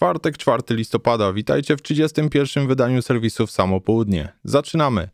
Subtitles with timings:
[0.00, 1.32] Czwartek, 4 listopada.
[1.32, 2.66] Witajcie w 31.
[2.66, 4.32] wydaniu serwisów Samo Południe.
[4.44, 5.08] Zaczynamy.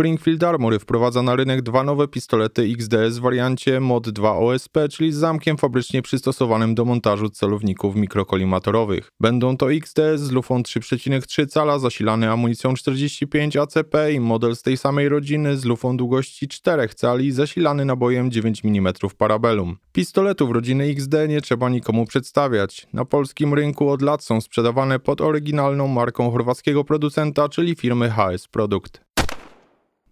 [0.00, 5.12] Springfield Armory wprowadza na rynek dwa nowe pistolety XDS w wariancie Mod 2 OSP, czyli
[5.12, 9.10] z zamkiem fabrycznie przystosowanym do montażu celowników mikrokolimatorowych.
[9.20, 14.76] Będą to XDS z lufą 3,3 cala zasilany amunicją 45 ACP i model z tej
[14.76, 19.76] samej rodziny z lufą długości 4 cali zasilany nabojem 9 mm Parabellum.
[19.92, 22.86] Pistoletów rodziny XD nie trzeba nikomu przedstawiać.
[22.92, 28.48] Na polskim rynku od lat są sprzedawane pod oryginalną marką chorwackiego producenta, czyli firmy HS
[28.48, 29.09] Produkt.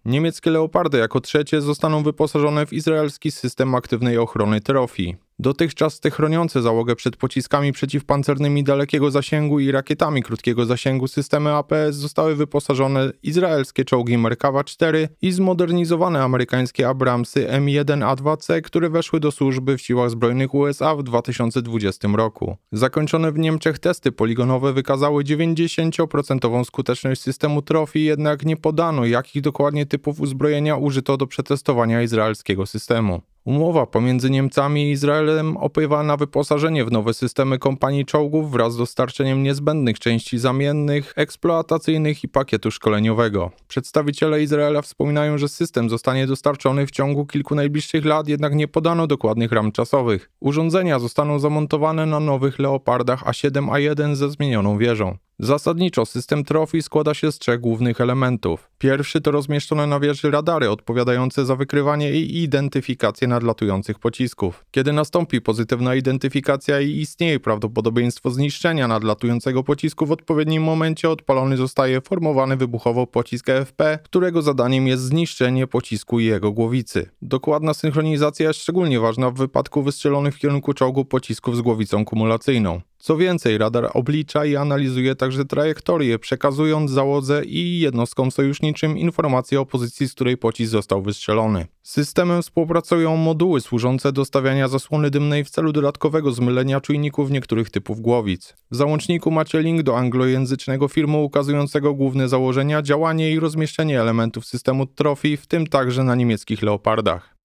[0.05, 5.17] Niemieckie leopardy jako trzecie zostaną wyposażone w izraelski system aktywnej ochrony Trophy.
[5.41, 11.95] Dotychczas te chroniące załogę przed pociskami przeciwpancernymi dalekiego zasięgu i rakietami krótkiego zasięgu systemy APS
[11.95, 19.77] zostały wyposażone izraelskie czołgi Merkawa 4 i zmodernizowane amerykańskie Abramsy M1A2C, które weszły do służby
[19.77, 22.57] w siłach zbrojnych USA w 2020 roku.
[22.71, 29.85] Zakończone w Niemczech testy poligonowe wykazały 90% skuteczność systemu Trophy, jednak nie podano jakich dokładnie
[29.85, 33.21] typów uzbrojenia użyto do przetestowania izraelskiego systemu.
[33.45, 38.77] Umowa pomiędzy Niemcami i Izraelem opływa na wyposażenie w nowe systemy kompanii czołgów wraz z
[38.77, 43.51] dostarczeniem niezbędnych części zamiennych, eksploatacyjnych i pakietu szkoleniowego.
[43.67, 49.07] Przedstawiciele Izraela wspominają, że system zostanie dostarczony w ciągu kilku najbliższych lat, jednak nie podano
[49.07, 50.29] dokładnych ram czasowych.
[50.39, 55.17] Urządzenia zostaną zamontowane na nowych Leopardach A7A1 ze zmienioną wieżą.
[55.41, 58.69] Zasadniczo system Trophy składa się z trzech głównych elementów.
[58.77, 64.65] Pierwszy to rozmieszczone na wieży radary odpowiadające za wykrywanie i identyfikację nadlatujących pocisków.
[64.71, 72.01] Kiedy nastąpi pozytywna identyfikacja i istnieje prawdopodobieństwo zniszczenia nadlatującego pocisku w odpowiednim momencie odpalony zostaje
[72.01, 77.09] formowany wybuchowo pocisk EFP, którego zadaniem jest zniszczenie pocisku i jego głowicy.
[77.21, 82.81] Dokładna synchronizacja jest szczególnie ważna w wypadku wystrzelonych w kierunku czołgu pocisków z głowicą kumulacyjną.
[83.01, 89.65] Co więcej, radar oblicza i analizuje także trajektorię, przekazując załodze i jednostkom sojuszniczym informacje o
[89.65, 91.67] pozycji, z której pocisk został wystrzelony.
[91.83, 97.69] Z systemem współpracują moduły służące do stawiania zasłony dymnej w celu dodatkowego zmylenia czujników niektórych
[97.69, 98.55] typów głowic.
[98.71, 104.85] W załączniku macie link do anglojęzycznego filmu ukazującego główne założenia, działanie i rozmieszczenie elementów systemu
[104.85, 107.35] Trophy, w tym także na niemieckich Leopardach.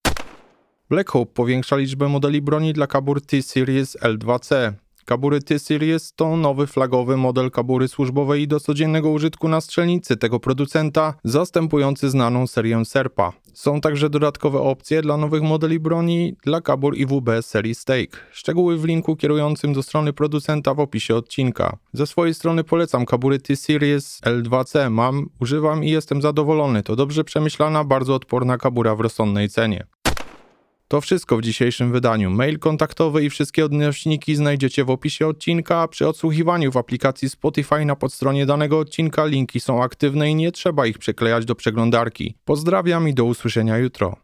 [0.90, 4.72] Black Hope powiększa liczbę modeli broni dla kabur T-Series L2C.
[5.04, 10.40] Kabury T-Series to nowy flagowy model kabury służbowej i do codziennego użytku na strzelnicy tego
[10.40, 13.32] producenta, zastępujący znaną serię Serpa.
[13.54, 18.18] Są także dodatkowe opcje dla nowych modeli broni dla kabur IWB serii Stake.
[18.32, 21.76] Szczegóły w linku kierującym do strony producenta w opisie odcinka.
[21.92, 24.90] Ze swojej strony polecam kabury T-Series L2C.
[24.90, 26.82] Mam, używam i jestem zadowolony.
[26.82, 29.86] To dobrze przemyślana, bardzo odporna kabura w rozsądnej cenie.
[30.88, 32.30] To wszystko w dzisiejszym wydaniu.
[32.30, 37.84] Mail kontaktowy i wszystkie odnośniki znajdziecie w opisie odcinka, a przy odsłuchiwaniu w aplikacji Spotify
[37.84, 42.34] na podstronie danego odcinka linki są aktywne i nie trzeba ich przyklejać do przeglądarki.
[42.44, 44.23] Pozdrawiam i do usłyszenia jutro.